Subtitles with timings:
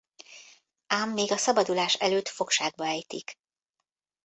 [0.87, 3.35] Ám még a szabadulás előtt fogságba ejtik.